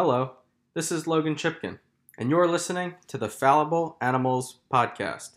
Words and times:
Hello, 0.00 0.36
this 0.74 0.92
is 0.92 1.08
Logan 1.08 1.34
Chipkin, 1.34 1.80
and 2.16 2.30
you're 2.30 2.46
listening 2.46 2.94
to 3.08 3.18
the 3.18 3.28
Fallible 3.28 3.96
Animals 4.00 4.60
Podcast. 4.72 5.30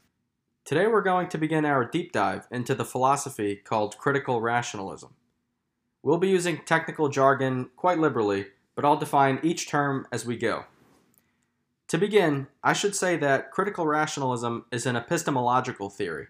Today 0.66 0.86
we're 0.86 1.02
going 1.02 1.30
to 1.30 1.40
begin 1.40 1.66
our 1.66 1.84
deep 1.84 2.12
dive 2.12 2.48
into 2.52 2.76
the 2.76 2.86
philosophy 2.86 3.56
called 3.56 3.98
critical 3.98 4.40
rationalism. 4.40 5.16
We'll 6.04 6.20
be 6.20 6.30
using 6.30 6.62
technical 6.64 7.10
jargon 7.10 7.72
quite 7.76 7.98
liberally, 7.98 8.50
but 8.76 8.86
I'll 8.86 8.98
define 8.98 9.40
each 9.42 9.68
term 9.68 10.06
as 10.12 10.28
we 10.28 10.38
go. 10.38 10.66
To 11.88 11.98
begin, 11.98 12.46
I 12.64 12.74
should 12.74 12.96
say 12.96 13.18
that 13.18 13.50
critical 13.50 13.88
rationalism 13.88 14.66
is 14.72 14.86
an 14.86 14.96
epistemological 14.96 15.90
theory. 15.90 16.28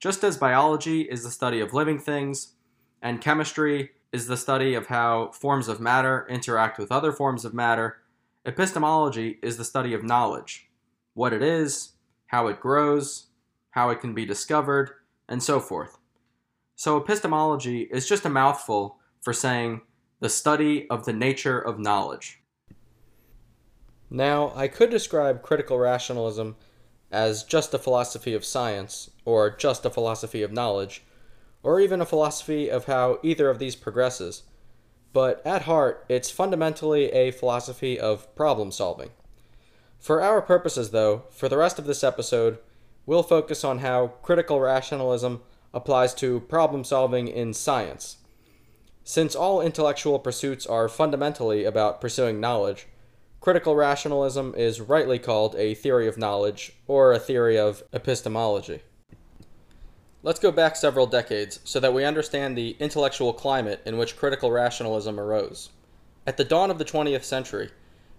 Just 0.00 0.24
as 0.24 0.36
biology 0.36 1.02
is 1.02 1.22
the 1.22 1.30
study 1.30 1.60
of 1.60 1.72
living 1.72 2.00
things, 2.00 2.54
and 3.00 3.20
chemistry 3.20 3.92
is 4.12 4.26
the 4.26 4.36
study 4.36 4.74
of 4.74 4.86
how 4.86 5.30
forms 5.32 5.68
of 5.68 5.80
matter 5.80 6.26
interact 6.28 6.78
with 6.78 6.92
other 6.92 7.12
forms 7.12 7.44
of 7.44 7.54
matter, 7.54 7.98
epistemology 8.44 9.38
is 9.42 9.56
the 9.56 9.64
study 9.64 9.92
of 9.94 10.02
knowledge 10.02 10.68
what 11.14 11.32
it 11.32 11.42
is, 11.42 11.92
how 12.26 12.46
it 12.46 12.60
grows, 12.60 13.28
how 13.70 13.88
it 13.88 14.00
can 14.00 14.12
be 14.14 14.26
discovered, 14.26 14.90
and 15.28 15.42
so 15.42 15.58
forth. 15.58 15.96
So, 16.74 16.98
epistemology 16.98 17.88
is 17.90 18.06
just 18.06 18.26
a 18.26 18.30
mouthful 18.30 18.98
for 19.22 19.32
saying 19.32 19.80
the 20.20 20.28
study 20.28 20.88
of 20.90 21.06
the 21.06 21.14
nature 21.14 21.58
of 21.58 21.78
knowledge. 21.78 22.42
Now, 24.10 24.52
I 24.54 24.68
could 24.68 24.90
describe 24.90 25.42
critical 25.42 25.78
rationalism 25.78 26.56
as 27.10 27.44
just 27.44 27.72
a 27.72 27.78
philosophy 27.78 28.34
of 28.34 28.44
science, 28.44 29.10
or 29.24 29.56
just 29.56 29.86
a 29.86 29.90
philosophy 29.90 30.42
of 30.42 30.52
knowledge, 30.52 31.02
or 31.66 31.80
even 31.80 32.00
a 32.00 32.06
philosophy 32.06 32.70
of 32.70 32.84
how 32.84 33.18
either 33.24 33.50
of 33.50 33.58
these 33.58 33.74
progresses, 33.74 34.44
but 35.12 35.44
at 35.44 35.62
heart, 35.62 36.06
it's 36.08 36.30
fundamentally 36.30 37.10
a 37.10 37.32
philosophy 37.32 37.98
of 37.98 38.32
problem 38.36 38.70
solving. 38.70 39.10
For 39.98 40.22
our 40.22 40.40
purposes, 40.40 40.92
though, 40.92 41.24
for 41.30 41.48
the 41.48 41.56
rest 41.56 41.80
of 41.80 41.86
this 41.86 42.04
episode, 42.04 42.58
we'll 43.04 43.24
focus 43.24 43.64
on 43.64 43.80
how 43.80 44.12
critical 44.22 44.60
rationalism 44.60 45.42
applies 45.74 46.14
to 46.14 46.38
problem 46.38 46.84
solving 46.84 47.26
in 47.26 47.52
science. 47.52 48.18
Since 49.02 49.34
all 49.34 49.60
intellectual 49.60 50.20
pursuits 50.20 50.66
are 50.68 50.88
fundamentally 50.88 51.64
about 51.64 52.00
pursuing 52.00 52.38
knowledge, 52.38 52.86
critical 53.40 53.74
rationalism 53.74 54.54
is 54.56 54.80
rightly 54.80 55.18
called 55.18 55.56
a 55.56 55.74
theory 55.74 56.06
of 56.06 56.16
knowledge 56.16 56.74
or 56.86 57.12
a 57.12 57.18
theory 57.18 57.58
of 57.58 57.82
epistemology. 57.92 58.82
Let's 60.26 60.40
go 60.40 60.50
back 60.50 60.74
several 60.74 61.06
decades 61.06 61.60
so 61.62 61.78
that 61.78 61.94
we 61.94 62.04
understand 62.04 62.58
the 62.58 62.74
intellectual 62.80 63.32
climate 63.32 63.80
in 63.86 63.96
which 63.96 64.16
critical 64.16 64.50
rationalism 64.50 65.20
arose. 65.20 65.70
At 66.26 66.36
the 66.36 66.42
dawn 66.42 66.68
of 66.68 66.78
the 66.78 66.84
20th 66.84 67.22
century, 67.22 67.70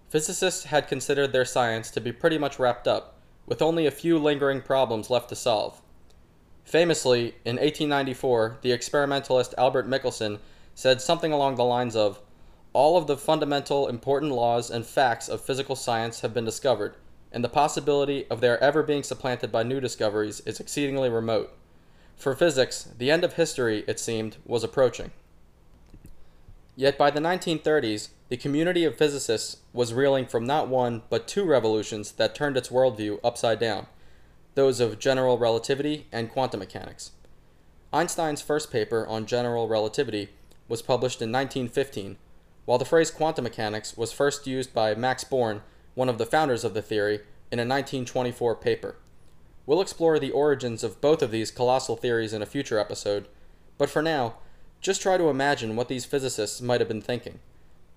physicists 0.08 0.64
had 0.64 0.88
considered 0.88 1.32
their 1.34 1.44
science 1.44 1.90
to 1.90 2.00
be 2.00 2.10
pretty 2.10 2.38
much 2.38 2.58
wrapped 2.58 2.88
up, 2.88 3.18
with 3.44 3.60
only 3.60 3.84
a 3.84 3.90
few 3.90 4.18
lingering 4.18 4.62
problems 4.62 5.10
left 5.10 5.28
to 5.28 5.36
solve. 5.36 5.82
Famously, 6.64 7.34
in 7.44 7.56
1894, 7.56 8.60
the 8.62 8.72
experimentalist 8.72 9.54
Albert 9.58 9.86
Michelson 9.86 10.38
said 10.74 11.02
something 11.02 11.30
along 11.30 11.56
the 11.56 11.62
lines 11.62 11.94
of 11.94 12.22
All 12.72 12.96
of 12.96 13.06
the 13.06 13.18
fundamental 13.18 13.86
important 13.86 14.32
laws 14.32 14.70
and 14.70 14.86
facts 14.86 15.28
of 15.28 15.42
physical 15.42 15.76
science 15.76 16.20
have 16.20 16.32
been 16.32 16.46
discovered, 16.46 16.94
and 17.30 17.44
the 17.44 17.50
possibility 17.50 18.26
of 18.30 18.40
their 18.40 18.58
ever 18.64 18.82
being 18.82 19.02
supplanted 19.02 19.52
by 19.52 19.62
new 19.62 19.78
discoveries 19.78 20.40
is 20.46 20.58
exceedingly 20.58 21.10
remote. 21.10 21.54
For 22.18 22.34
physics, 22.34 22.88
the 22.98 23.12
end 23.12 23.22
of 23.22 23.34
history, 23.34 23.84
it 23.86 24.00
seemed, 24.00 24.38
was 24.44 24.64
approaching. 24.64 25.12
Yet 26.74 26.98
by 26.98 27.10
the 27.10 27.20
1930s, 27.20 28.08
the 28.28 28.36
community 28.36 28.84
of 28.84 28.96
physicists 28.96 29.58
was 29.72 29.94
reeling 29.94 30.26
from 30.26 30.44
not 30.44 30.68
one, 30.68 31.02
but 31.10 31.28
two 31.28 31.44
revolutions 31.44 32.12
that 32.12 32.34
turned 32.34 32.56
its 32.56 32.68
worldview 32.68 33.20
upside 33.22 33.58
down 33.58 33.86
those 34.54 34.80
of 34.80 34.98
general 34.98 35.38
relativity 35.38 36.08
and 36.10 36.28
quantum 36.28 36.58
mechanics. 36.58 37.12
Einstein's 37.92 38.42
first 38.42 38.72
paper 38.72 39.06
on 39.06 39.24
general 39.24 39.68
relativity 39.68 40.30
was 40.66 40.82
published 40.82 41.22
in 41.22 41.30
1915, 41.30 42.16
while 42.64 42.76
the 42.76 42.84
phrase 42.84 43.12
quantum 43.12 43.44
mechanics 43.44 43.96
was 43.96 44.10
first 44.10 44.48
used 44.48 44.74
by 44.74 44.96
Max 44.96 45.22
Born, 45.22 45.62
one 45.94 46.08
of 46.08 46.18
the 46.18 46.26
founders 46.26 46.64
of 46.64 46.74
the 46.74 46.82
theory, 46.82 47.20
in 47.52 47.60
a 47.60 47.62
1924 47.62 48.56
paper. 48.56 48.96
We'll 49.68 49.82
explore 49.82 50.18
the 50.18 50.30
origins 50.30 50.82
of 50.82 50.98
both 51.02 51.20
of 51.20 51.30
these 51.30 51.50
colossal 51.50 51.94
theories 51.94 52.32
in 52.32 52.40
a 52.40 52.46
future 52.46 52.78
episode, 52.78 53.28
but 53.76 53.90
for 53.90 54.00
now, 54.00 54.36
just 54.80 55.02
try 55.02 55.18
to 55.18 55.28
imagine 55.28 55.76
what 55.76 55.88
these 55.88 56.06
physicists 56.06 56.62
might 56.62 56.80
have 56.80 56.88
been 56.88 57.02
thinking. 57.02 57.38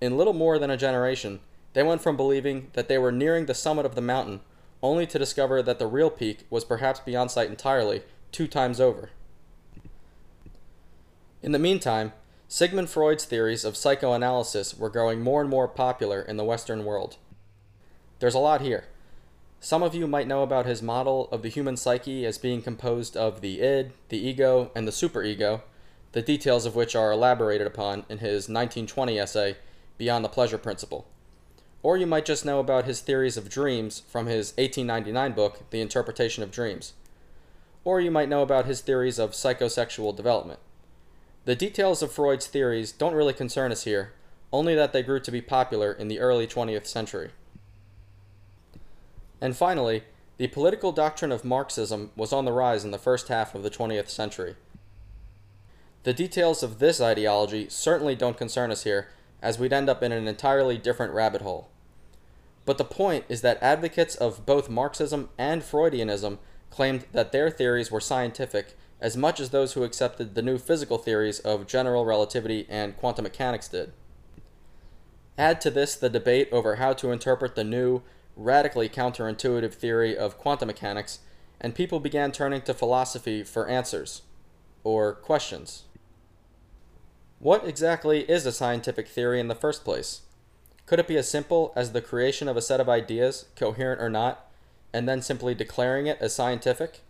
In 0.02 0.18
little 0.18 0.34
more 0.34 0.60
than 0.60 0.70
a 0.70 0.76
generation, 0.76 1.40
they 1.72 1.82
went 1.82 2.02
from 2.02 2.18
believing 2.18 2.68
that 2.74 2.90
they 2.90 2.98
were 2.98 3.10
nearing 3.10 3.46
the 3.46 3.54
summit 3.54 3.86
of 3.86 3.96
the 3.96 4.02
mountain 4.02 4.42
only 4.84 5.08
to 5.08 5.18
discover 5.18 5.64
that 5.64 5.80
the 5.80 5.88
real 5.88 6.10
peak 6.10 6.46
was 6.50 6.66
perhaps 6.66 7.00
beyond 7.00 7.32
sight 7.32 7.50
entirely, 7.50 8.04
two 8.34 8.50
times 8.50 8.82
over. 8.82 9.12
In 11.42 11.54
the 11.54 11.58
meantime, 11.58 12.12
Sigmund 12.50 12.90
Freud's 12.90 13.24
theories 13.24 13.64
of 13.64 13.78
psychoanalysis 13.78 14.78
were 14.78 14.90
growing 14.90 15.22
more 15.22 15.40
and 15.40 15.50
more 15.50 15.70
popular 15.70 16.22
in 16.22 16.36
the 16.36 16.44
Western 16.44 16.84
world. 16.84 17.16
There's 18.20 18.36
a 18.36 18.40
lot 18.40 18.60
here. 18.60 18.88
Some 19.64 19.84
of 19.84 19.94
you 19.94 20.08
might 20.08 20.28
know 20.28 20.42
about 20.42 20.66
his 20.66 20.82
model 20.82 21.30
of 21.32 21.44
the 21.44 21.50
human 21.50 21.78
psyche 21.78 22.26
as 22.26 22.40
being 22.40 22.64
composed 22.64 23.16
of 23.16 23.42
the 23.42 23.62
id, 23.62 23.92
the 24.10 24.18
ego, 24.18 24.72
and 24.74 24.88
the 24.88 24.92
superego, 24.92 25.62
the 26.14 26.24
details 26.24 26.66
of 26.66 26.76
which 26.76 26.96
are 26.96 27.12
elaborated 27.12 27.68
upon 27.68 28.04
in 28.10 28.18
his 28.18 28.50
1920 28.50 29.20
essay, 29.20 29.58
Beyond 30.00 30.26
the 30.26 30.30
Pleasure 30.30 30.58
Principle. 30.58 31.06
Or 31.84 31.96
you 31.96 32.08
might 32.08 32.26
just 32.26 32.44
know 32.44 32.60
about 32.60 32.86
his 32.86 33.02
theories 33.02 33.38
of 33.38 33.50
dreams 33.50 34.00
from 34.00 34.26
his 34.26 34.54
1899 34.58 35.34
book, 35.34 35.70
The 35.70 35.80
Interpretation 35.80 36.42
of 36.42 36.50
Dreams. 36.50 36.94
Or 37.84 38.02
you 38.02 38.10
might 38.10 38.30
know 38.30 38.42
about 38.42 38.66
his 38.66 38.82
theories 38.82 39.20
of 39.20 39.34
psychosexual 39.34 40.16
development. 40.16 40.60
The 41.46 41.56
details 41.56 42.02
of 42.02 42.12
Freud's 42.12 42.48
theories 42.48 42.92
don't 42.92 43.14
really 43.14 43.34
concern 43.34 43.72
us 43.72 43.84
here, 43.84 44.14
only 44.52 44.74
that 44.74 44.92
they 44.92 45.04
grew 45.04 45.20
to 45.20 45.32
be 45.32 45.40
popular 45.40 45.92
in 45.92 46.08
the 46.08 46.20
early 46.20 46.48
20th 46.48 46.88
century. 46.88 47.30
And 49.42 49.58
finally, 49.58 50.04
the 50.38 50.48
political 50.48 50.92
doctrine 50.92 51.32
of 51.32 51.44
Marxism 51.44 52.12
was 52.16 52.32
on 52.32 52.46
the 52.46 52.54
rise 52.54 52.86
in 52.86 52.92
the 52.92 52.98
first 52.98 53.28
half 53.28 53.54
of 53.56 53.64
the 53.64 53.70
20th 53.70 54.10
century. 54.10 54.56
The 56.04 56.14
details 56.14 56.64
of 56.64 56.80
this 56.80 57.02
ideology 57.02 57.68
certainly 57.70 58.16
don't 58.16 58.38
concern 58.38 58.72
us 58.72 58.84
here, 58.84 59.10
as 59.42 59.60
we'd 59.60 59.74
end 59.74 59.90
up 59.90 60.02
in 60.02 60.12
an 60.12 60.28
entirely 60.28 60.78
different 60.78 61.14
rabbit 61.14 61.42
hole. 61.42 61.70
But 62.66 62.78
the 62.78 62.86
point 62.86 63.26
is 63.28 63.42
that 63.42 63.62
advocates 63.62 64.16
of 64.16 64.46
both 64.46 64.70
Marxism 64.70 65.30
and 65.38 65.62
Freudianism 65.62 66.38
claimed 66.70 67.06
that 67.12 67.32
their 67.32 67.50
theories 67.50 67.92
were 67.92 68.00
scientific 68.00 68.78
as 69.00 69.18
much 69.18 69.40
as 69.40 69.50
those 69.50 69.74
who 69.74 69.84
accepted 69.84 70.36
the 70.36 70.44
new 70.44 70.60
physical 70.60 71.00
theories 71.00 71.40
of 71.40 71.68
general 71.68 72.06
relativity 72.06 72.68
and 72.70 72.96
quantum 72.98 73.24
mechanics 73.24 73.68
did. 73.68 73.92
Add 75.38 75.60
to 75.62 75.72
this 75.72 75.96
the 75.96 76.10
debate 76.10 76.50
over 76.52 76.76
how 76.76 76.94
to 76.94 77.12
interpret 77.12 77.56
the 77.56 77.64
new, 77.64 78.04
radically 78.44 78.90
counterintuitive 78.90 79.74
theory 79.74 80.18
of 80.18 80.38
quantum 80.38 80.68
mechanics, 80.68 81.20
and 81.60 81.76
people 81.76 82.00
began 82.00 82.32
turning 82.32 82.62
to 82.64 82.74
philosophy 82.74 83.44
for 83.44 83.68
answers, 83.68 84.24
or 84.84 85.14
questions. 85.14 85.84
What 87.40 87.68
exactly 87.68 88.30
is 88.30 88.46
a 88.46 88.52
scientific 88.52 89.08
theory 89.08 89.40
in 89.40 89.48
the 89.48 89.56
first 89.56 89.84
place? 89.84 90.22
Could 90.86 91.00
it 91.00 91.08
be 91.08 91.18
as 91.18 91.30
simple 91.30 91.72
as 91.76 91.92
the 91.92 92.02
creation 92.02 92.48
of 92.48 92.58
a 92.58 92.62
set 92.62 92.80
of 92.80 92.90
ideas, 92.90 93.46
coherent 93.56 94.02
or 94.02 94.10
not, 94.10 94.52
and 94.94 95.08
then 95.08 95.22
simply 95.22 95.56
declaring 95.56 96.08
it 96.08 96.18
as 96.20 96.36
scientific? 96.36 97.02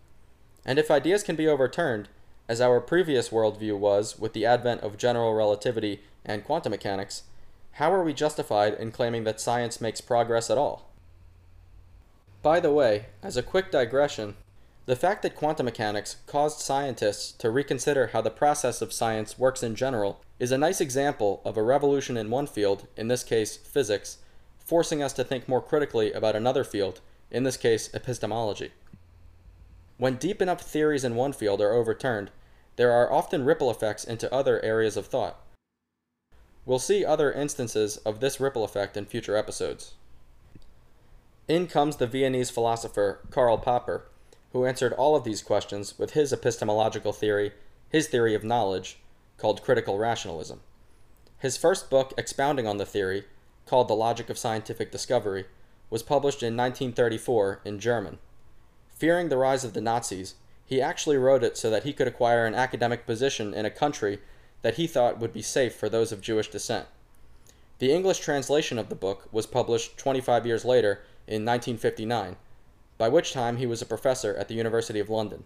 And 0.66 0.78
if 0.78 0.92
ideas 0.92 1.24
can 1.24 1.36
be 1.36 1.48
overturned, 1.48 2.10
as 2.48 2.62
our 2.62 2.80
previous 2.80 3.30
worldview 3.30 3.78
was 3.78 4.20
with 4.20 4.34
the 4.34 4.46
advent 4.46 4.82
of 4.82 4.98
general 4.98 5.34
relativity 5.34 6.02
and 6.26 6.44
quantum 6.44 6.72
mechanics, 6.72 7.24
how 7.74 7.92
are 7.94 8.04
we 8.04 8.14
justified 8.14 8.74
in 8.74 8.92
claiming 8.92 9.24
that 9.24 9.40
science 9.40 9.80
makes 9.82 10.02
progress 10.02 10.50
at 10.50 10.58
all? 10.58 10.91
By 12.42 12.60
the 12.60 12.72
way, 12.72 13.06
as 13.22 13.38
a 13.38 13.44
quick 13.44 13.70
digression, 13.70 14.36
the 14.88 14.96
fact 14.96 15.22
that 15.22 15.36
quantum 15.36 15.66
mechanics 15.66 16.18
caused 16.26 16.60
scientists 16.60 17.32
to 17.34 17.52
reconsider 17.52 18.08
how 18.08 18.22
the 18.22 18.32
process 18.32 18.82
of 18.82 18.92
science 18.92 19.38
works 19.38 19.62
in 19.62 19.76
general 19.76 20.22
is 20.40 20.52
a 20.52 20.58
nice 20.58 20.82
example 20.82 21.42
of 21.46 21.56
a 21.56 21.62
revolution 21.62 22.18
in 22.18 22.32
one 22.32 22.48
field, 22.48 22.88
in 22.98 23.10
this 23.10 23.24
case 23.24 23.58
physics, 23.58 24.18
forcing 24.58 25.04
us 25.04 25.14
to 25.14 25.24
think 25.24 25.48
more 25.48 25.62
critically 25.62 26.12
about 26.12 26.36
another 26.36 26.64
field, 26.64 27.00
in 27.30 27.44
this 27.44 27.58
case 27.58 27.94
epistemology. 27.94 28.72
When 29.98 30.16
deep 30.16 30.42
enough 30.42 30.62
theories 30.62 31.04
in 31.04 31.14
one 31.14 31.34
field 31.34 31.62
are 31.62 31.74
overturned, 31.74 32.32
there 32.76 32.92
are 32.92 33.12
often 33.12 33.46
ripple 33.46 33.70
effects 33.70 34.04
into 34.04 34.34
other 34.34 34.60
areas 34.66 34.98
of 34.98 35.06
thought. 35.06 35.40
We'll 36.66 36.80
see 36.80 37.06
other 37.06 37.32
instances 37.32 37.98
of 37.98 38.20
this 38.20 38.40
ripple 38.40 38.64
effect 38.64 38.98
in 38.98 39.06
future 39.06 39.38
episodes. 39.38 39.94
In 41.48 41.68
comes 41.68 41.98
the 41.98 42.08
Viennese 42.08 42.50
philosopher 42.50 43.20
Karl 43.32 43.58
Popper, 43.58 44.06
who 44.54 44.66
answered 44.66 44.94
all 44.94 45.16
of 45.16 45.24
these 45.24 45.42
questions 45.42 45.98
with 45.98 46.12
his 46.12 46.32
epistemological 46.32 47.14
theory, 47.14 47.52
his 47.90 48.08
theory 48.08 48.36
of 48.36 48.44
knowledge, 48.44 49.00
called 49.38 49.64
critical 49.64 49.98
rationalism. 49.98 50.62
His 51.40 51.58
first 51.58 51.90
book 51.90 52.14
expounding 52.18 52.68
on 52.68 52.78
the 52.78 52.86
theory, 52.86 53.26
called 53.66 53.88
The 53.88 53.96
Logic 53.96 54.30
of 54.30 54.38
Scientific 54.38 54.92
Discovery, 54.92 55.46
was 55.90 56.04
published 56.04 56.44
in 56.44 56.56
1934 56.56 57.62
in 57.66 57.80
German. 57.80 58.20
Fearing 58.96 59.30
the 59.30 59.38
rise 59.38 59.64
of 59.64 59.74
the 59.74 59.82
Nazis, 59.82 60.36
he 60.64 60.80
actually 60.80 61.18
wrote 61.18 61.44
it 61.44 61.58
so 61.58 61.70
that 61.70 61.84
he 61.84 61.92
could 61.92 62.08
acquire 62.08 62.46
an 62.46 62.56
academic 62.56 63.06
position 63.06 63.54
in 63.54 63.66
a 63.66 63.72
country 63.72 64.20
that 64.62 64.76
he 64.76 64.86
thought 64.88 65.20
would 65.20 65.34
be 65.34 65.42
safe 65.42 65.76
for 65.76 65.90
those 65.90 66.12
of 66.12 66.22
Jewish 66.22 66.50
descent. 66.50 66.88
The 67.80 67.92
English 67.92 68.20
translation 68.20 68.78
of 68.78 68.90
the 68.90 68.96
book 68.96 69.28
was 69.32 69.48
published 69.48 69.98
25 69.98 70.46
years 70.46 70.64
later 70.64 71.02
in 71.28 71.46
1959, 71.46 72.36
by 72.98 73.10
which 73.10 73.34
time 73.34 73.58
he 73.58 73.66
was 73.66 73.82
a 73.82 73.86
professor 73.86 74.36
at 74.36 74.48
the 74.48 74.56
University 74.56 75.00
of 75.00 75.10
London. 75.10 75.44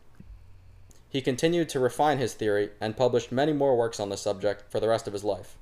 He 1.07 1.21
continued 1.21 1.69
to 1.69 1.79
refine 1.79 2.17
his 2.17 2.33
theory 2.33 2.71
and 2.81 2.97
published 2.97 3.31
many 3.31 3.53
more 3.53 3.77
works 3.77 3.99
on 3.99 4.09
the 4.09 4.17
subject 4.17 4.69
for 4.69 4.79
the 4.79 4.89
rest 4.89 5.07
of 5.07 5.13
his 5.13 5.23
life. 5.23 5.57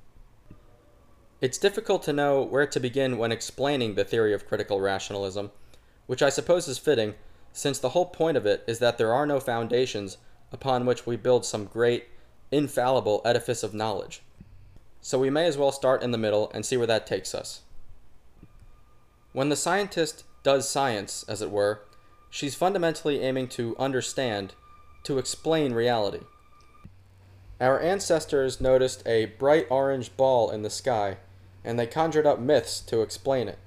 It's 1.40 1.58
difficult 1.58 2.02
to 2.04 2.12
know 2.12 2.42
where 2.42 2.66
to 2.66 2.80
begin 2.80 3.18
when 3.18 3.30
explaining 3.30 3.94
the 3.94 4.04
theory 4.04 4.32
of 4.32 4.46
critical 4.48 4.80
rationalism, 4.80 5.50
which 6.06 6.22
I 6.22 6.30
suppose 6.30 6.66
is 6.68 6.78
fitting, 6.78 7.14
since 7.52 7.78
the 7.78 7.90
whole 7.90 8.06
point 8.06 8.36
of 8.36 8.46
it 8.46 8.64
is 8.66 8.78
that 8.80 8.98
there 8.98 9.12
are 9.12 9.26
no 9.26 9.38
foundations 9.38 10.16
upon 10.50 10.86
which 10.86 11.06
we 11.06 11.16
build 11.16 11.44
some 11.44 11.66
great, 11.66 12.06
infallible 12.50 13.20
edifice 13.24 13.62
of 13.62 13.74
knowledge. 13.74 14.22
So 15.00 15.18
we 15.18 15.30
may 15.30 15.46
as 15.46 15.58
well 15.58 15.70
start 15.70 16.02
in 16.02 16.10
the 16.12 16.18
middle 16.18 16.50
and 16.54 16.64
see 16.64 16.76
where 16.76 16.86
that 16.86 17.06
takes 17.06 17.34
us. 17.34 17.60
When 19.34 19.48
the 19.48 19.56
scientist 19.56 20.22
does 20.44 20.68
science, 20.68 21.24
as 21.26 21.42
it 21.42 21.50
were, 21.50 21.80
she's 22.30 22.54
fundamentally 22.54 23.20
aiming 23.20 23.48
to 23.48 23.74
understand, 23.80 24.54
to 25.02 25.18
explain 25.18 25.72
reality. 25.72 26.20
Our 27.60 27.80
ancestors 27.80 28.60
noticed 28.60 29.02
a 29.04 29.26
bright 29.26 29.66
orange 29.70 30.16
ball 30.16 30.52
in 30.52 30.62
the 30.62 30.70
sky, 30.70 31.16
and 31.64 31.76
they 31.76 31.86
conjured 31.88 32.28
up 32.28 32.38
myths 32.38 32.78
to 32.82 33.02
explain 33.02 33.48
it. 33.48 33.58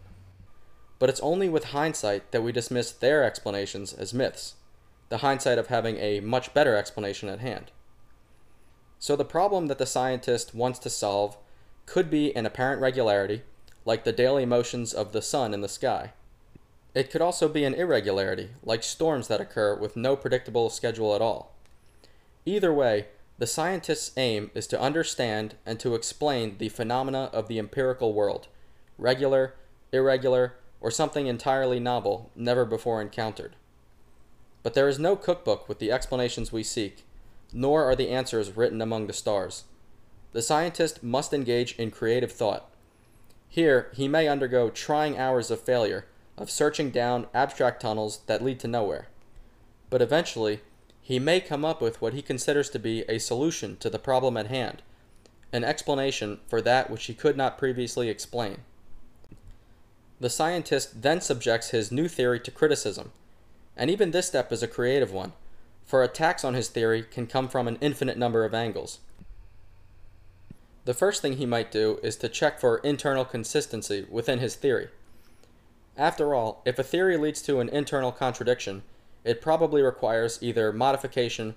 But 1.00 1.10
it's 1.10 1.20
only 1.20 1.50
with 1.50 1.66
hindsight 1.66 2.32
that 2.32 2.44
we 2.44 2.54
dismiss 2.54 2.94
their 2.94 3.26
explanations 3.26 3.92
as 3.92 4.14
myths, 4.14 4.56
the 5.10 5.18
hindsight 5.18 5.58
of 5.58 5.68
having 5.68 5.98
a 5.98 6.22
much 6.22 6.54
better 6.54 6.78
explanation 6.78 7.28
at 7.28 7.42
hand. 7.42 7.72
So 9.00 9.18
the 9.18 9.26
problem 9.26 9.68
that 9.68 9.80
the 9.80 9.86
scientist 9.86 10.56
wants 10.56 10.80
to 10.80 10.90
solve 10.90 11.36
could 11.86 12.10
be 12.10 12.34
an 12.38 12.46
apparent 12.46 12.82
regularity, 12.82 13.42
like 13.88 14.04
the 14.04 14.12
daily 14.12 14.46
motions 14.46 14.92
of 14.92 15.14
the 15.14 15.22
sun 15.22 15.54
in 15.54 15.62
the 15.62 15.70
sky. 15.70 16.12
It 16.94 17.10
could 17.10 17.22
also 17.22 17.48
be 17.48 17.64
an 17.64 17.74
irregularity, 17.74 18.50
like 18.62 18.84
storms 18.84 19.30
that 19.30 19.40
occur 19.40 19.78
with 19.78 19.96
no 19.96 20.18
predictable 20.18 20.70
schedule 20.70 21.16
at 21.16 21.22
all. 21.22 21.56
Either 22.46 22.74
way, 22.74 23.06
the 23.38 23.48
scientist's 23.48 24.12
aim 24.18 24.52
is 24.54 24.68
to 24.68 24.82
understand 24.82 25.56
and 25.66 25.80
to 25.80 25.96
explain 25.96 26.58
the 26.58 26.68
phenomena 26.68 27.30
of 27.32 27.48
the 27.48 27.58
empirical 27.58 28.14
world, 28.14 28.50
regular, 28.98 29.54
irregular, 29.94 30.56
or 30.82 30.92
something 30.92 31.28
entirely 31.28 31.80
novel, 31.80 32.30
never 32.36 32.66
before 32.66 33.02
encountered. 33.02 33.56
But 34.64 34.74
there 34.74 34.90
is 34.90 35.00
no 35.00 35.16
cookbook 35.16 35.70
with 35.70 35.80
the 35.80 35.94
explanations 35.94 36.52
we 36.52 36.64
seek, 36.64 37.06
nor 37.54 37.86
are 37.86 37.96
the 37.96 38.10
answers 38.10 38.58
written 38.58 38.82
among 38.82 39.08
the 39.08 39.14
stars. 39.14 39.64
The 40.34 40.42
scientist 40.42 41.04
must 41.04 41.34
engage 41.34 41.74
in 41.80 41.90
creative 41.90 42.34
thought. 42.34 42.70
Here, 43.58 43.90
he 43.96 44.08
may 44.08 44.28
undergo 44.28 44.70
trying 44.70 45.18
hours 45.18 45.50
of 45.50 45.62
failure, 45.62 46.06
of 46.38 46.52
searching 46.52 46.92
down 46.92 47.26
abstract 47.34 47.82
tunnels 47.82 48.20
that 48.28 48.44
lead 48.44 48.60
to 48.60 48.68
nowhere. 48.68 49.08
But 49.90 50.00
eventually, 50.00 50.62
he 51.02 51.18
may 51.18 51.42
come 51.42 51.66
up 51.66 51.82
with 51.82 52.00
what 52.00 52.14
he 52.14 52.22
considers 52.22 52.70
to 52.70 52.78
be 52.78 53.02
a 53.10 53.18
solution 53.18 53.76
to 53.78 53.90
the 53.90 53.98
problem 53.98 54.38
at 54.38 54.46
hand, 54.46 54.84
an 55.52 55.64
explanation 55.64 56.40
for 56.48 56.62
that 56.62 56.92
which 56.92 57.06
he 57.06 57.16
could 57.16 57.36
not 57.36 57.58
previously 57.58 58.10
explain. 58.10 58.58
The 60.20 60.30
scientist 60.30 61.02
then 61.02 61.20
subjects 61.20 61.72
his 61.72 61.92
new 61.92 62.08
theory 62.08 62.40
to 62.42 62.52
criticism, 62.52 63.12
and 63.76 63.90
even 63.90 64.12
this 64.12 64.28
step 64.28 64.52
is 64.52 64.62
a 64.62 64.68
creative 64.68 65.12
one 65.12 65.34
for 65.84 66.04
attacks 66.04 66.44
on 66.44 66.54
his 66.54 66.68
theory 66.68 67.02
can 67.02 67.26
come 67.26 67.48
from 67.48 67.68
an 67.68 67.80
infinite 67.82 68.20
number 68.20 68.46
of 68.46 68.54
angles. 68.54 69.00
The 70.88 70.94
first 70.94 71.22
thing 71.22 71.34
he 71.34 71.46
might 71.46 71.70
do 71.70 72.00
is 72.02 72.16
to 72.16 72.30
check 72.30 72.62
for 72.62 72.78
internal 72.78 73.26
consistency 73.26 74.06
within 74.10 74.40
his 74.40 74.56
theory. 74.56 74.88
After 75.98 76.34
all, 76.34 76.62
if 76.64 76.80
a 76.80 76.84
theory 76.84 77.18
leads 77.18 77.42
to 77.42 77.60
an 77.60 77.68
internal 77.68 78.14
contradiction, 78.14 78.84
it 79.26 79.42
probably 79.42 79.82
requires 79.82 80.40
either 80.42 80.72
modification 80.72 81.56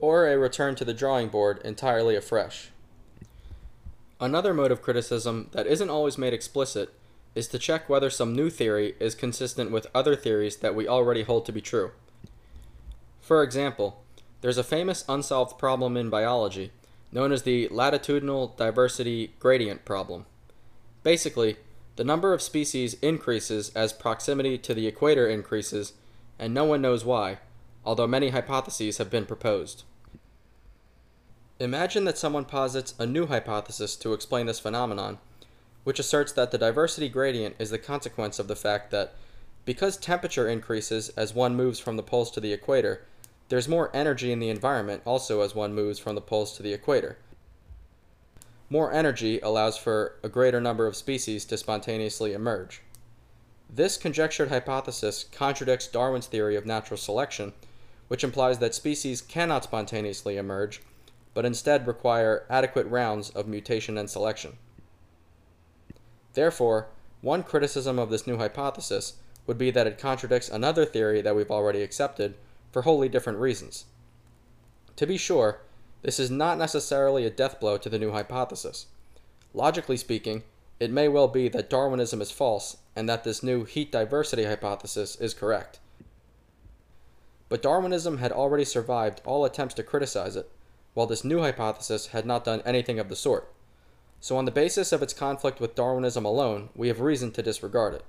or 0.00 0.26
a 0.26 0.36
return 0.36 0.74
to 0.74 0.84
the 0.84 0.92
drawing 0.92 1.28
board 1.28 1.60
entirely 1.64 2.16
afresh. 2.16 2.70
Another 4.18 4.52
mode 4.52 4.72
of 4.72 4.82
criticism 4.82 5.46
that 5.52 5.68
isn't 5.68 5.88
always 5.88 6.18
made 6.18 6.32
explicit 6.32 6.92
is 7.36 7.46
to 7.46 7.60
check 7.60 7.88
whether 7.88 8.10
some 8.10 8.34
new 8.34 8.50
theory 8.50 8.96
is 8.98 9.14
consistent 9.14 9.70
with 9.70 9.86
other 9.94 10.16
theories 10.16 10.56
that 10.56 10.74
we 10.74 10.88
already 10.88 11.22
hold 11.22 11.46
to 11.46 11.52
be 11.52 11.60
true. 11.60 11.92
For 13.20 13.44
example, 13.44 14.02
there's 14.40 14.58
a 14.58 14.64
famous 14.64 15.04
unsolved 15.08 15.56
problem 15.56 15.96
in 15.96 16.10
biology 16.10 16.72
known 17.12 17.30
as 17.30 17.42
the 17.42 17.68
latitudinal 17.68 18.54
diversity 18.56 19.34
gradient 19.38 19.84
problem. 19.84 20.24
Basically, 21.02 21.56
the 21.96 22.04
number 22.04 22.32
of 22.32 22.40
species 22.40 22.94
increases 22.94 23.70
as 23.74 23.92
proximity 23.92 24.56
to 24.58 24.72
the 24.72 24.86
equator 24.86 25.28
increases, 25.28 25.92
and 26.38 26.54
no 26.54 26.64
one 26.64 26.80
knows 26.80 27.04
why, 27.04 27.38
although 27.84 28.06
many 28.06 28.30
hypotheses 28.30 28.96
have 28.96 29.10
been 29.10 29.26
proposed. 29.26 29.84
Imagine 31.60 32.04
that 32.04 32.18
someone 32.18 32.46
posits 32.46 32.94
a 32.98 33.06
new 33.06 33.26
hypothesis 33.26 33.94
to 33.96 34.14
explain 34.14 34.46
this 34.46 34.58
phenomenon, 34.58 35.18
which 35.84 35.98
asserts 35.98 36.32
that 36.32 36.50
the 36.50 36.58
diversity 36.58 37.08
gradient 37.08 37.56
is 37.58 37.70
the 37.70 37.78
consequence 37.78 38.38
of 38.38 38.48
the 38.48 38.56
fact 38.56 38.90
that 38.90 39.14
because 39.64 39.96
temperature 39.96 40.48
increases 40.48 41.10
as 41.10 41.34
one 41.34 41.54
moves 41.54 41.78
from 41.78 41.96
the 41.96 42.02
poles 42.02 42.30
to 42.32 42.40
the 42.40 42.52
equator, 42.52 43.04
there's 43.52 43.68
more 43.68 43.94
energy 43.94 44.32
in 44.32 44.38
the 44.38 44.48
environment 44.48 45.02
also 45.04 45.42
as 45.42 45.54
one 45.54 45.74
moves 45.74 45.98
from 45.98 46.14
the 46.14 46.22
poles 46.22 46.56
to 46.56 46.62
the 46.62 46.72
equator. 46.72 47.18
More 48.70 48.90
energy 48.90 49.40
allows 49.40 49.76
for 49.76 50.14
a 50.22 50.30
greater 50.30 50.58
number 50.58 50.86
of 50.86 50.96
species 50.96 51.44
to 51.44 51.58
spontaneously 51.58 52.32
emerge. 52.32 52.80
This 53.68 53.98
conjectured 53.98 54.48
hypothesis 54.48 55.26
contradicts 55.30 55.86
Darwin's 55.86 56.28
theory 56.28 56.56
of 56.56 56.64
natural 56.64 56.96
selection, 56.96 57.52
which 58.08 58.24
implies 58.24 58.58
that 58.60 58.74
species 58.74 59.20
cannot 59.20 59.64
spontaneously 59.64 60.38
emerge, 60.38 60.80
but 61.34 61.44
instead 61.44 61.86
require 61.86 62.46
adequate 62.48 62.86
rounds 62.86 63.28
of 63.28 63.46
mutation 63.46 63.98
and 63.98 64.08
selection. 64.08 64.56
Therefore, 66.32 66.86
one 67.20 67.42
criticism 67.42 67.98
of 67.98 68.08
this 68.08 68.26
new 68.26 68.38
hypothesis 68.38 69.16
would 69.46 69.58
be 69.58 69.70
that 69.72 69.86
it 69.86 69.98
contradicts 69.98 70.48
another 70.48 70.86
theory 70.86 71.20
that 71.20 71.36
we've 71.36 71.50
already 71.50 71.82
accepted, 71.82 72.34
for 72.72 72.82
wholly 72.82 73.08
different 73.08 73.38
reasons. 73.38 73.84
To 74.96 75.06
be 75.06 75.16
sure, 75.16 75.60
this 76.02 76.18
is 76.18 76.30
not 76.30 76.58
necessarily 76.58 77.24
a 77.24 77.30
death 77.30 77.60
blow 77.60 77.78
to 77.78 77.88
the 77.88 77.98
new 77.98 78.10
hypothesis. 78.10 78.86
Logically 79.54 79.96
speaking, 79.96 80.42
it 80.80 80.90
may 80.90 81.06
well 81.06 81.28
be 81.28 81.48
that 81.48 81.70
Darwinism 81.70 82.20
is 82.20 82.32
false 82.32 82.78
and 82.96 83.08
that 83.08 83.22
this 83.22 83.42
new 83.42 83.64
heat 83.64 83.92
diversity 83.92 84.44
hypothesis 84.44 85.14
is 85.16 85.34
correct. 85.34 85.78
But 87.48 87.62
Darwinism 87.62 88.18
had 88.18 88.32
already 88.32 88.64
survived 88.64 89.20
all 89.24 89.44
attempts 89.44 89.74
to 89.74 89.82
criticize 89.82 90.36
it, 90.36 90.50
while 90.94 91.06
this 91.06 91.22
new 91.22 91.40
hypothesis 91.40 92.08
had 92.08 92.26
not 92.26 92.44
done 92.44 92.62
anything 92.64 92.98
of 92.98 93.08
the 93.08 93.16
sort. 93.16 93.52
So, 94.20 94.36
on 94.36 94.44
the 94.44 94.50
basis 94.50 94.92
of 94.92 95.02
its 95.02 95.12
conflict 95.12 95.60
with 95.60 95.74
Darwinism 95.74 96.24
alone, 96.24 96.70
we 96.74 96.88
have 96.88 97.00
reason 97.00 97.30
to 97.32 97.42
disregard 97.42 97.94
it. 97.94 98.04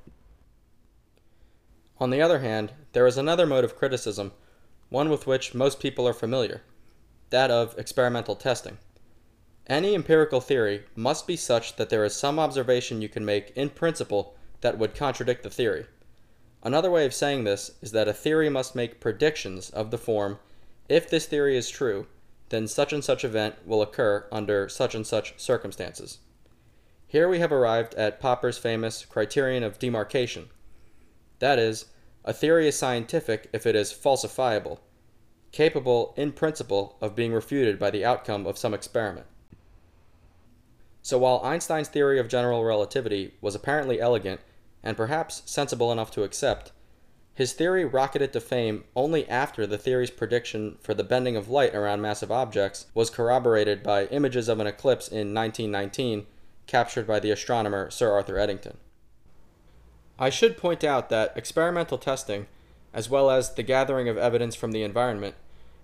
On 1.99 2.09
the 2.09 2.21
other 2.21 2.39
hand, 2.39 2.71
there 2.93 3.07
is 3.07 3.17
another 3.17 3.45
mode 3.45 3.63
of 3.63 3.77
criticism 3.77 4.31
one 4.93 5.09
with 5.09 5.25
which 5.25 5.55
most 5.55 5.79
people 5.79 6.07
are 6.07 6.13
familiar 6.13 6.61
that 7.31 7.49
of 7.49 7.75
experimental 7.79 8.35
testing. 8.35 8.77
Any 9.65 9.95
empirical 9.95 10.39
theory 10.39 10.83
must 10.95 11.25
be 11.25 11.35
such 11.35 11.77
that 11.77 11.89
there 11.89 12.05
is 12.05 12.15
some 12.15 12.37
observation 12.37 13.01
you 13.01 13.09
can 13.09 13.25
make 13.25 13.51
in 13.55 13.71
principle 13.71 14.35
that 14.61 14.77
would 14.77 14.93
contradict 14.93 15.41
the 15.41 15.49
theory. 15.49 15.87
Another 16.61 16.91
way 16.91 17.07
of 17.07 17.13
saying 17.13 17.43
this 17.43 17.71
is 17.81 17.91
that 17.93 18.07
a 18.07 18.13
theory 18.13 18.49
must 18.49 18.75
make 18.75 18.99
predictions 18.99 19.71
of 19.71 19.89
the 19.89 19.97
form 19.97 20.37
if 20.87 21.09
this 21.09 21.25
theory 21.25 21.57
is 21.57 21.71
true, 21.71 22.05
then 22.49 22.67
such 22.67 22.93
and 22.93 23.03
such 23.03 23.25
event 23.25 23.55
will 23.65 23.81
occur 23.81 24.27
under 24.31 24.69
such 24.69 24.93
and 24.93 25.07
such 25.07 25.33
circumstances. 25.39 26.19
Here 27.07 27.27
we 27.27 27.39
have 27.39 27.51
arrived 27.51 27.95
at 27.95 28.19
Popper's 28.19 28.59
famous 28.59 29.05
criterion 29.05 29.63
of 29.63 29.79
demarcation. 29.79 30.49
That 31.39 31.57
is, 31.57 31.85
a 32.25 32.33
theory 32.33 32.67
is 32.67 32.77
scientific 32.77 33.49
if 33.53 33.65
it 33.65 33.75
is 33.75 33.93
falsifiable, 33.93 34.79
capable 35.51 36.13
in 36.15 36.31
principle 36.31 36.97
of 37.01 37.15
being 37.15 37.33
refuted 37.33 37.77
by 37.77 37.91
the 37.91 38.05
outcome 38.05 38.45
of 38.45 38.57
some 38.57 38.73
experiment. 38.73 39.25
So 41.01 41.17
while 41.17 41.41
Einstein's 41.43 41.89
theory 41.89 42.17
of 42.17 42.29
general 42.29 42.63
relativity 42.63 43.33
was 43.41 43.55
apparently 43.55 43.99
elegant 43.99 44.39
and 44.81 44.95
perhaps 44.95 45.43
sensible 45.45 45.91
enough 45.91 46.11
to 46.11 46.23
accept, 46.23 46.71
his 47.35 47.53
theory 47.53 47.83
rocketed 47.83 48.31
to 48.33 48.39
fame 48.39 48.83
only 48.95 49.27
after 49.27 49.65
the 49.65 49.77
theory's 49.77 50.11
prediction 50.11 50.77
for 50.81 50.93
the 50.93 51.03
bending 51.03 51.35
of 51.35 51.49
light 51.49 51.73
around 51.73 52.01
massive 52.01 52.31
objects 52.31 52.85
was 52.93 53.09
corroborated 53.09 53.81
by 53.81 54.05
images 54.05 54.47
of 54.47 54.59
an 54.59 54.67
eclipse 54.67 55.07
in 55.07 55.33
1919 55.33 56.25
captured 56.67 57.07
by 57.07 57.19
the 57.19 57.31
astronomer 57.31 57.89
Sir 57.89 58.11
Arthur 58.11 58.37
Eddington. 58.37 58.77
I 60.23 60.29
should 60.29 60.55
point 60.55 60.85
out 60.85 61.09
that 61.09 61.33
experimental 61.35 61.97
testing, 61.97 62.47
as 62.93 63.09
well 63.09 63.29
as 63.29 63.55
the 63.55 63.61
gathering 63.61 64.07
of 64.07 64.17
evidence 64.17 64.55
from 64.55 64.71
the 64.71 64.81
environment, 64.81 65.35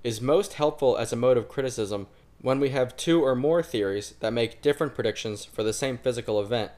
is 0.01 0.22
most 0.22 0.53
helpful 0.53 0.96
as 0.96 1.12
a 1.12 1.17
mode 1.17 1.36
of 1.36 1.50
criticism 1.50 2.08
when 2.39 2.62
we 2.62 2.69
have 2.69 2.96
two 2.96 3.22
or 3.22 3.36
more 3.36 3.62
theories 3.62 4.13
that 4.22 4.31
make 4.31 4.62
different 4.62 4.96
predictions 4.96 5.43
for 5.43 5.62
the 5.62 5.74
same 5.74 5.98
physical 5.98 6.39
event, 6.39 6.72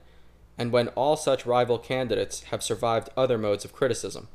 and 0.58 0.72
when 0.72 0.88
all 0.88 1.16
such 1.16 1.46
rival 1.46 1.78
candidates 1.78 2.46
have 2.46 2.64
survived 2.64 3.12
other 3.16 3.38
modes 3.38 3.64
of 3.64 3.74
criticism. 3.74 4.28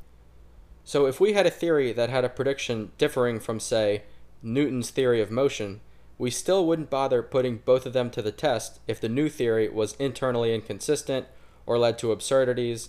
So, 0.85 1.05
if 1.05 1.19
we 1.19 1.33
had 1.33 1.45
a 1.45 1.51
theory 1.51 1.91
that 1.91 2.09
had 2.09 2.23
a 2.23 2.29
prediction 2.29 2.93
differing 2.97 3.41
from, 3.41 3.59
say, 3.59 4.03
Newton's 4.41 4.89
theory 4.89 5.19
of 5.19 5.31
motion, 5.31 5.81
we 6.17 6.31
still 6.31 6.65
wouldn't 6.65 6.89
bother 6.89 7.21
putting 7.21 7.57
both 7.57 7.85
of 7.85 7.91
them 7.91 8.09
to 8.11 8.21
the 8.21 8.31
test 8.31 8.79
if 8.87 9.01
the 9.01 9.09
new 9.09 9.27
theory 9.27 9.67
was 9.67 9.97
internally 9.99 10.55
inconsistent, 10.55 11.25
or 11.65 11.77
led 11.77 11.99
to 11.99 12.13
absurdities, 12.13 12.87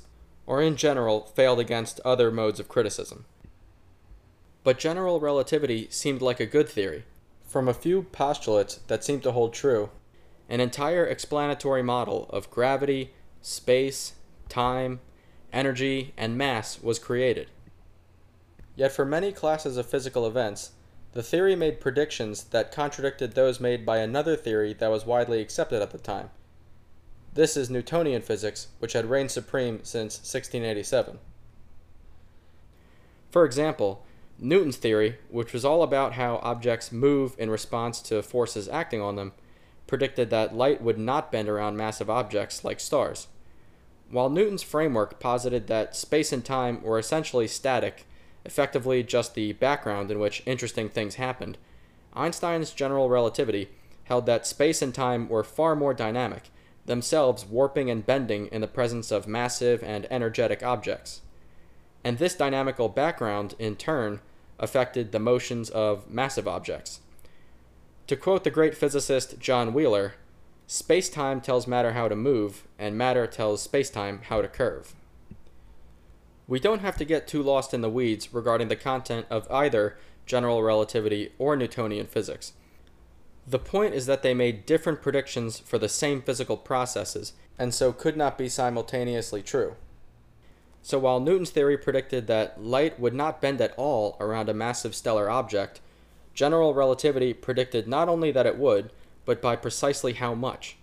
or 0.48 0.62
in 0.62 0.76
general 0.76 1.30
failed 1.36 1.60
against 1.60 2.00
other 2.06 2.30
modes 2.30 2.58
of 2.58 2.68
criticism. 2.68 3.26
But 4.64 4.78
general 4.78 5.20
relativity 5.20 5.88
seemed 5.90 6.22
like 6.22 6.40
a 6.40 6.46
good 6.46 6.70
theory. 6.70 7.04
From 7.46 7.68
a 7.68 7.74
few 7.74 8.04
postulates 8.04 8.76
that 8.86 9.04
seemed 9.04 9.22
to 9.24 9.32
hold 9.32 9.52
true, 9.52 9.90
an 10.48 10.60
entire 10.60 11.04
explanatory 11.04 11.82
model 11.82 12.30
of 12.30 12.50
gravity, 12.50 13.10
space, 13.42 14.14
time, 14.48 15.00
energy, 15.52 16.14
and 16.16 16.38
mass 16.38 16.80
was 16.82 16.98
created. 16.98 17.48
Yet 18.74 18.92
for 18.92 19.04
many 19.04 19.32
classes 19.32 19.76
of 19.76 19.84
physical 19.84 20.26
events, 20.26 20.72
the 21.12 21.22
theory 21.22 21.56
made 21.56 21.78
predictions 21.78 22.44
that 22.44 22.72
contradicted 22.72 23.34
those 23.34 23.60
made 23.60 23.84
by 23.84 23.98
another 23.98 24.34
theory 24.34 24.72
that 24.72 24.90
was 24.90 25.04
widely 25.04 25.42
accepted 25.42 25.82
at 25.82 25.90
the 25.90 25.98
time. 25.98 26.30
This 27.34 27.56
is 27.56 27.70
Newtonian 27.70 28.22
physics, 28.22 28.68
which 28.78 28.94
had 28.94 29.10
reigned 29.10 29.30
supreme 29.30 29.80
since 29.82 30.16
1687. 30.16 31.18
For 33.30 33.44
example, 33.44 34.04
Newton's 34.38 34.76
theory, 34.76 35.18
which 35.30 35.52
was 35.52 35.64
all 35.64 35.82
about 35.82 36.14
how 36.14 36.36
objects 36.42 36.92
move 36.92 37.34
in 37.38 37.50
response 37.50 38.00
to 38.02 38.22
forces 38.22 38.68
acting 38.68 39.00
on 39.00 39.16
them, 39.16 39.32
predicted 39.86 40.30
that 40.30 40.54
light 40.54 40.80
would 40.82 40.98
not 40.98 41.32
bend 41.32 41.48
around 41.48 41.76
massive 41.76 42.08
objects 42.08 42.64
like 42.64 42.80
stars. 42.80 43.26
While 44.10 44.30
Newton's 44.30 44.62
framework 44.62 45.20
posited 45.20 45.66
that 45.66 45.96
space 45.96 46.32
and 46.32 46.44
time 46.44 46.82
were 46.82 46.98
essentially 46.98 47.48
static 47.48 48.06
effectively 48.44 49.02
just 49.02 49.34
the 49.34 49.52
background 49.52 50.10
in 50.10 50.18
which 50.18 50.42
interesting 50.46 50.88
things 50.88 51.16
happened, 51.16 51.58
Einstein's 52.14 52.72
general 52.72 53.10
relativity 53.10 53.68
held 54.04 54.24
that 54.26 54.46
space 54.46 54.80
and 54.80 54.94
time 54.94 55.28
were 55.28 55.44
far 55.44 55.76
more 55.76 55.92
dynamic, 55.92 56.44
themselves 56.88 57.46
warping 57.46 57.88
and 57.88 58.04
bending 58.04 58.48
in 58.48 58.60
the 58.60 58.66
presence 58.66 59.12
of 59.12 59.28
massive 59.28 59.84
and 59.84 60.08
energetic 60.10 60.62
objects. 60.64 61.20
And 62.02 62.18
this 62.18 62.34
dynamical 62.34 62.88
background, 62.88 63.54
in 63.58 63.76
turn, 63.76 64.20
affected 64.58 65.12
the 65.12 65.20
motions 65.20 65.70
of 65.70 66.10
massive 66.10 66.48
objects. 66.48 67.00
To 68.08 68.16
quote 68.16 68.42
the 68.42 68.50
great 68.50 68.74
physicist 68.74 69.38
John 69.38 69.72
Wheeler, 69.72 70.14
space 70.66 71.08
time 71.08 71.40
tells 71.40 71.66
matter 71.66 71.92
how 71.92 72.08
to 72.08 72.16
move, 72.16 72.66
and 72.78 72.98
matter 72.98 73.26
tells 73.26 73.62
space 73.62 73.90
time 73.90 74.22
how 74.24 74.42
to 74.42 74.48
curve. 74.48 74.94
We 76.48 76.58
don't 76.58 76.80
have 76.80 76.96
to 76.96 77.04
get 77.04 77.28
too 77.28 77.42
lost 77.42 77.74
in 77.74 77.82
the 77.82 77.90
weeds 77.90 78.32
regarding 78.32 78.68
the 78.68 78.76
content 78.76 79.26
of 79.28 79.46
either 79.50 79.98
general 80.24 80.62
relativity 80.62 81.32
or 81.38 81.54
Newtonian 81.56 82.06
physics. 82.06 82.54
The 83.48 83.58
point 83.58 83.94
is 83.94 84.04
that 84.04 84.22
they 84.22 84.34
made 84.34 84.66
different 84.66 85.00
predictions 85.00 85.58
for 85.58 85.78
the 85.78 85.88
same 85.88 86.20
physical 86.20 86.58
processes, 86.58 87.32
and 87.58 87.72
so 87.72 87.94
could 87.94 88.14
not 88.14 88.36
be 88.36 88.46
simultaneously 88.46 89.42
true. 89.42 89.76
So 90.82 90.98
while 90.98 91.18
Newton's 91.18 91.48
theory 91.48 91.78
predicted 91.78 92.26
that 92.26 92.62
light 92.62 93.00
would 93.00 93.14
not 93.14 93.40
bend 93.40 93.62
at 93.62 93.72
all 93.78 94.18
around 94.20 94.50
a 94.50 94.54
massive 94.54 94.94
stellar 94.94 95.30
object, 95.30 95.80
general 96.34 96.74
relativity 96.74 97.32
predicted 97.32 97.88
not 97.88 98.06
only 98.06 98.30
that 98.32 98.44
it 98.44 98.58
would, 98.58 98.92
but 99.24 99.40
by 99.40 99.56
precisely 99.56 100.12
how 100.12 100.34
much. 100.34 100.76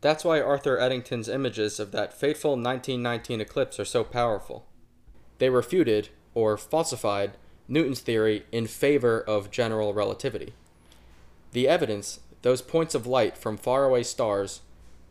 That's 0.00 0.24
why 0.24 0.40
Arthur 0.40 0.76
Eddington's 0.80 1.28
images 1.28 1.78
of 1.78 1.92
that 1.92 2.12
fateful 2.12 2.56
1919 2.56 3.40
eclipse 3.40 3.78
are 3.78 3.84
so 3.84 4.02
powerful. 4.02 4.66
They 5.38 5.50
refuted, 5.50 6.08
or 6.34 6.56
falsified, 6.56 7.36
Newton's 7.68 8.00
theory 8.00 8.44
in 8.50 8.66
favor 8.66 9.20
of 9.20 9.52
general 9.52 9.94
relativity. 9.94 10.52
The 11.52 11.68
evidence, 11.68 12.20
those 12.42 12.62
points 12.62 12.94
of 12.94 13.06
light 13.06 13.36
from 13.36 13.56
faraway 13.56 14.02
stars, 14.02 14.60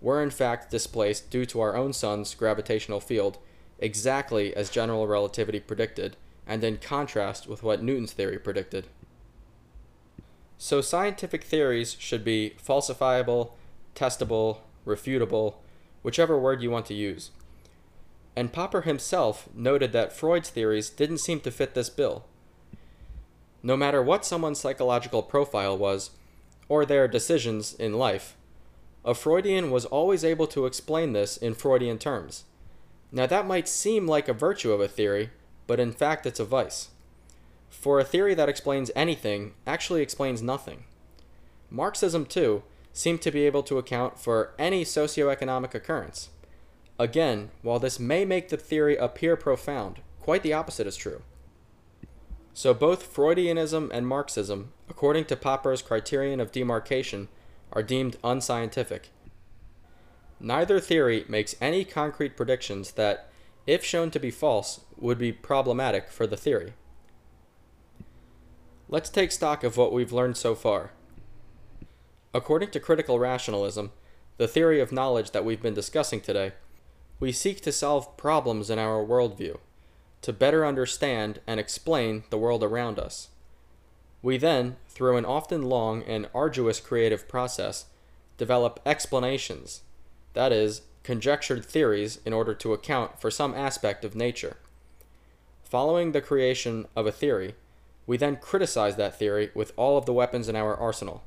were 0.01 0.23
in 0.23 0.29
fact 0.29 0.71
displaced 0.71 1.29
due 1.29 1.45
to 1.45 1.59
our 1.59 1.75
own 1.75 1.93
sun's 1.93 2.33
gravitational 2.33 2.99
field, 2.99 3.37
exactly 3.79 4.55
as 4.55 4.69
general 4.69 5.07
relativity 5.07 5.59
predicted, 5.59 6.15
and 6.47 6.63
in 6.63 6.77
contrast 6.77 7.47
with 7.47 7.63
what 7.63 7.83
Newton's 7.83 8.13
theory 8.13 8.39
predicted. 8.39 8.87
So 10.57 10.81
scientific 10.81 11.43
theories 11.43 11.95
should 11.99 12.23
be 12.23 12.55
falsifiable, 12.61 13.51
testable, 13.95 14.59
refutable, 14.85 15.55
whichever 16.03 16.37
word 16.39 16.61
you 16.61 16.71
want 16.71 16.85
to 16.87 16.93
use. 16.93 17.31
And 18.35 18.53
Popper 18.53 18.81
himself 18.81 19.49
noted 19.53 19.91
that 19.91 20.13
Freud's 20.13 20.49
theories 20.49 20.89
didn't 20.89 21.17
seem 21.19 21.41
to 21.41 21.51
fit 21.51 21.73
this 21.73 21.89
bill. 21.89 22.25
No 23.61 23.75
matter 23.75 24.01
what 24.01 24.25
someone's 24.25 24.59
psychological 24.59 25.21
profile 25.21 25.77
was, 25.77 26.11
or 26.69 26.85
their 26.85 27.07
decisions 27.07 27.73
in 27.73 27.93
life, 27.93 28.37
a 29.03 29.13
Freudian 29.13 29.71
was 29.71 29.85
always 29.85 30.23
able 30.23 30.47
to 30.47 30.65
explain 30.65 31.13
this 31.13 31.35
in 31.35 31.55
Freudian 31.55 31.97
terms. 31.97 32.43
Now, 33.11 33.25
that 33.25 33.47
might 33.47 33.67
seem 33.67 34.07
like 34.07 34.27
a 34.27 34.33
virtue 34.33 34.71
of 34.71 34.79
a 34.79 34.87
theory, 34.87 35.31
but 35.67 35.79
in 35.79 35.91
fact, 35.91 36.25
it's 36.25 36.39
a 36.39 36.45
vice. 36.45 36.89
For 37.69 37.99
a 37.99 38.03
theory 38.03 38.33
that 38.35 38.49
explains 38.49 38.91
anything 38.95 39.53
actually 39.65 40.01
explains 40.01 40.41
nothing. 40.41 40.83
Marxism, 41.71 42.25
too, 42.25 42.63
seemed 42.93 43.21
to 43.21 43.31
be 43.31 43.45
able 43.45 43.63
to 43.63 43.77
account 43.77 44.19
for 44.19 44.53
any 44.59 44.83
socioeconomic 44.83 45.73
occurrence. 45.73 46.29
Again, 46.99 47.49
while 47.61 47.79
this 47.79 47.99
may 47.99 48.25
make 48.25 48.49
the 48.49 48.57
theory 48.57 48.97
appear 48.97 49.37
profound, 49.37 50.01
quite 50.19 50.43
the 50.43 50.53
opposite 50.53 50.85
is 50.85 50.97
true. 50.97 51.21
So 52.59 52.73
both 52.73 53.15
Freudianism 53.15 53.89
and 53.93 54.05
Marxism, 54.05 54.73
according 54.89 55.23
to 55.27 55.37
Popper's 55.37 55.81
criterion 55.81 56.41
of 56.41 56.51
demarcation, 56.51 57.29
are 57.71 57.81
deemed 57.81 58.17
unscientific. 58.21 59.11
Neither 60.41 60.81
theory 60.81 61.23
makes 61.29 61.55
any 61.61 61.85
concrete 61.85 62.35
predictions 62.35 62.91
that, 62.91 63.29
if 63.65 63.85
shown 63.85 64.11
to 64.11 64.19
be 64.19 64.29
false, 64.29 64.81
would 64.97 65.17
be 65.17 65.31
problematic 65.31 66.09
for 66.09 66.27
the 66.27 66.35
theory. 66.35 66.73
Let's 68.89 69.09
take 69.09 69.31
stock 69.31 69.63
of 69.63 69.77
what 69.77 69.93
we've 69.93 70.11
learned 70.11 70.35
so 70.35 70.53
far. 70.53 70.91
According 72.33 72.71
to 72.71 72.81
critical 72.81 73.19
rationalism, 73.19 73.93
the 74.35 74.49
theory 74.49 74.81
of 74.81 74.91
knowledge 74.91 75.31
that 75.31 75.45
we've 75.45 75.61
been 75.61 75.73
discussing 75.73 76.19
today, 76.19 76.51
we 77.21 77.31
seek 77.31 77.61
to 77.61 77.71
solve 77.71 78.17
problems 78.17 78.69
in 78.69 78.77
our 78.77 79.01
worldview, 79.01 79.59
to 80.21 80.33
better 80.33 80.65
understand 80.65 81.39
and 81.47 81.59
explain 81.59 82.23
the 82.29 82.37
world 82.37 82.63
around 82.63 82.99
us. 82.99 83.29
We 84.21 84.37
then, 84.37 84.75
through 84.89 85.17
an 85.17 85.25
often 85.25 85.63
long 85.63 86.03
and 86.03 86.29
arduous 86.33 86.79
creative 86.79 87.27
process, 87.27 87.85
develop 88.37 88.79
explanations, 88.85 89.81
that 90.33 90.51
is, 90.51 90.81
conjectured 91.03 91.63
theories 91.63 92.19
in 92.25 92.33
order 92.33 92.53
to 92.53 92.73
account 92.73 93.19
for 93.19 93.31
some 93.31 93.55
aspect 93.55 94.03
of 94.03 94.15
nature. 94.15 94.57
Following 95.63 96.11
the 96.11 96.21
creation 96.21 96.87
of 96.95 97.07
a 97.07 97.11
theory, 97.11 97.55
we 98.05 98.17
then 98.17 98.35
criticize 98.35 98.95
that 98.95 99.17
theory 99.17 99.51
with 99.53 99.71
all 99.75 99.97
of 99.97 100.05
the 100.05 100.13
weapons 100.13 100.49
in 100.49 100.55
our 100.55 100.75
arsenal. 100.75 101.23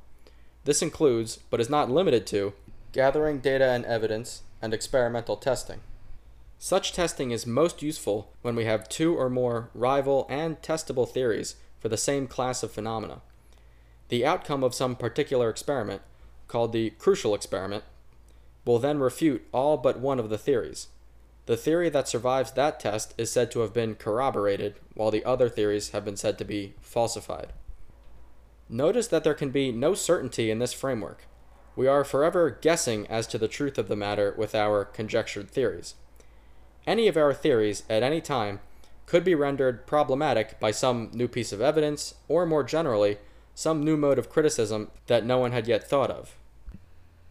This 0.65 0.83
includes, 0.83 1.39
but 1.49 1.61
is 1.61 1.71
not 1.71 1.91
limited 1.91 2.27
to, 2.29 2.53
gathering 2.93 3.39
data 3.39 3.71
and 3.71 3.85
evidence 3.87 4.43
and 4.61 4.75
experimental 4.75 5.37
testing. 5.37 5.81
Such 6.65 6.93
testing 6.93 7.33
is 7.33 7.45
most 7.45 7.83
useful 7.83 8.31
when 8.43 8.55
we 8.55 8.67
have 8.67 8.89
two 8.89 9.19
or 9.19 9.29
more 9.29 9.71
rival 9.75 10.29
and 10.31 10.63
testable 10.63 11.09
theories 11.09 11.57
for 11.81 11.89
the 11.89 11.97
same 11.97 12.29
class 12.29 12.63
of 12.63 12.71
phenomena. 12.71 13.21
The 14.11 14.25
outcome 14.25 14.63
of 14.63 14.73
some 14.73 14.95
particular 14.95 15.51
experiment, 15.51 16.03
called 16.47 16.73
the 16.73 16.91
crucial 16.91 17.35
experiment, 17.35 17.83
will 18.65 18.79
then 18.79 19.01
refute 19.01 19.45
all 19.51 19.77
but 19.77 19.99
one 19.99 20.21
of 20.21 20.31
the 20.31 20.39
theories. 20.39 20.87
The 21.47 21.57
theory 21.57 21.89
that 21.89 22.07
survives 22.07 22.53
that 22.53 22.79
test 22.79 23.13
is 23.19 23.33
said 23.33 23.51
to 23.51 23.59
have 23.59 23.75
been 23.75 23.97
corroborated, 23.97 24.77
while 24.95 25.11
the 25.11 25.25
other 25.25 25.49
theories 25.49 25.91
have 25.91 26.05
been 26.05 26.17
said 26.17 26.39
to 26.39 26.45
be 26.45 26.75
falsified. 26.81 27.53
Notice 28.69 29.09
that 29.09 29.25
there 29.25 29.35
can 29.35 29.51
be 29.51 29.73
no 29.73 29.95
certainty 29.95 30.49
in 30.49 30.61
this 30.61 30.73
framework. 30.73 31.27
We 31.75 31.89
are 31.89 32.05
forever 32.05 32.51
guessing 32.51 33.09
as 33.09 33.27
to 33.27 33.39
the 33.39 33.49
truth 33.49 33.79
of 33.79 33.89
the 33.89 33.97
matter 33.97 34.33
with 34.39 34.55
our 34.55 34.85
conjectured 34.85 35.51
theories. 35.51 35.97
Any 36.87 37.09
of 37.09 37.17
our 37.17 37.33
theories 37.33 37.85
at 37.89 38.03
any 38.03 38.21
time 38.21 38.61
could 39.07 39.25
be 39.25 39.35
rendered 39.35 39.87
problematic 39.87 40.59
by 40.59 40.71
some 40.71 41.11
new 41.13 41.29
piece 41.29 41.53
of 41.53 41.61
evidence, 41.61 42.15
or 42.29 42.47
more 42.47 42.65
generally, 42.65 43.19
some 43.55 43.85
new 43.85 43.97
mode 43.97 44.19
of 44.19 44.31
criticism 44.31 44.91
that 45.07 45.25
no 45.25 45.39
one 45.39 45.53
had 45.53 45.69
yet 45.69 45.89
thought 45.89 46.11
of. 46.11 46.37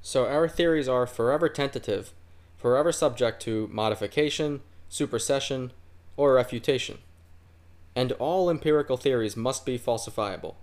So 0.01 0.27
our 0.27 0.47
theories 0.47 0.87
are 0.87 1.05
forever 1.05 1.49
tentative, 1.49 2.11
forever 2.57 2.91
subject 2.91 3.41
to 3.43 3.67
modification, 3.71 4.61
supersession, 4.89 5.71
or 6.17 6.33
refutation. 6.33 6.99
And 7.95 8.11
all 8.13 8.49
empirical 8.49 8.97
theories 8.97 9.35
must 9.35 9.65
be 9.65 9.77
falsifiable. 9.77 10.55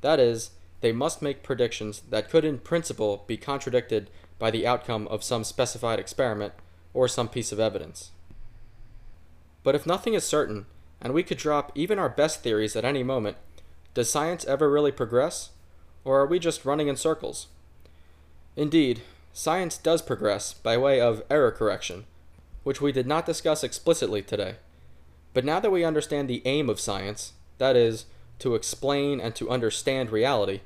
That 0.00 0.20
is, 0.20 0.50
they 0.80 0.92
must 0.92 1.22
make 1.22 1.42
predictions 1.42 2.02
that 2.10 2.30
could 2.30 2.44
in 2.44 2.58
principle 2.58 3.24
be 3.26 3.36
contradicted 3.36 4.10
by 4.38 4.50
the 4.50 4.66
outcome 4.66 5.06
of 5.08 5.22
some 5.22 5.44
specified 5.44 5.98
experiment 5.98 6.54
or 6.92 7.08
some 7.08 7.28
piece 7.28 7.52
of 7.52 7.60
evidence. 7.60 8.10
But 9.62 9.74
if 9.74 9.86
nothing 9.86 10.14
is 10.14 10.24
certain, 10.24 10.66
and 11.00 11.12
we 11.12 11.22
could 11.22 11.38
drop 11.38 11.72
even 11.74 11.98
our 11.98 12.08
best 12.08 12.42
theories 12.42 12.76
at 12.76 12.84
any 12.84 13.02
moment, 13.02 13.36
does 13.94 14.10
science 14.10 14.44
ever 14.44 14.70
really 14.70 14.92
progress? 14.92 15.50
Or 16.04 16.20
are 16.20 16.26
we 16.26 16.38
just 16.38 16.64
running 16.64 16.88
in 16.88 16.96
circles? 16.96 17.48
Indeed, 18.56 19.02
science 19.32 19.76
does 19.76 20.02
progress 20.02 20.52
by 20.54 20.76
way 20.76 21.00
of 21.00 21.22
error 21.30 21.52
correction, 21.52 22.04
which 22.62 22.80
we 22.80 22.92
did 22.92 23.06
not 23.06 23.26
discuss 23.26 23.62
explicitly 23.62 24.22
today. 24.22 24.56
But 25.32 25.44
now 25.44 25.60
that 25.60 25.70
we 25.70 25.84
understand 25.84 26.28
the 26.28 26.42
aim 26.44 26.68
of 26.68 26.80
science, 26.80 27.32
that 27.58 27.76
is, 27.76 28.06
to 28.40 28.54
explain 28.54 29.20
and 29.20 29.34
to 29.36 29.50
understand 29.50 30.10
reality, 30.10 30.60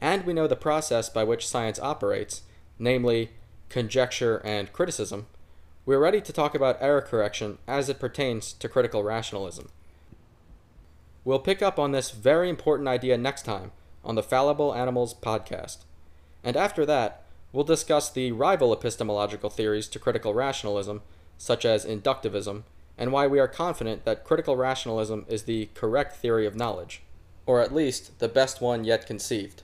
and 0.00 0.24
we 0.24 0.32
know 0.32 0.46
the 0.46 0.56
process 0.56 1.08
by 1.08 1.24
which 1.24 1.46
science 1.46 1.78
operates, 1.78 2.42
namely 2.78 3.30
conjecture 3.68 4.38
and 4.38 4.72
criticism, 4.72 5.26
we're 5.88 5.98
ready 5.98 6.20
to 6.20 6.34
talk 6.34 6.54
about 6.54 6.76
error 6.82 7.00
correction 7.00 7.56
as 7.66 7.88
it 7.88 7.98
pertains 7.98 8.52
to 8.52 8.68
critical 8.68 9.02
rationalism. 9.02 9.70
We'll 11.24 11.38
pick 11.38 11.62
up 11.62 11.78
on 11.78 11.92
this 11.92 12.10
very 12.10 12.50
important 12.50 12.86
idea 12.86 13.16
next 13.16 13.46
time 13.46 13.72
on 14.04 14.14
the 14.14 14.22
Fallible 14.22 14.74
Animals 14.74 15.14
podcast. 15.14 15.78
And 16.44 16.58
after 16.58 16.84
that, 16.84 17.22
we'll 17.52 17.64
discuss 17.64 18.10
the 18.10 18.32
rival 18.32 18.70
epistemological 18.70 19.48
theories 19.48 19.88
to 19.88 19.98
critical 19.98 20.34
rationalism, 20.34 21.00
such 21.38 21.64
as 21.64 21.86
inductivism, 21.86 22.64
and 22.98 23.10
why 23.10 23.26
we 23.26 23.38
are 23.38 23.48
confident 23.48 24.04
that 24.04 24.24
critical 24.24 24.58
rationalism 24.58 25.24
is 25.26 25.44
the 25.44 25.70
correct 25.72 26.16
theory 26.16 26.44
of 26.44 26.54
knowledge, 26.54 27.00
or 27.46 27.62
at 27.62 27.74
least 27.74 28.18
the 28.18 28.28
best 28.28 28.60
one 28.60 28.84
yet 28.84 29.06
conceived. 29.06 29.62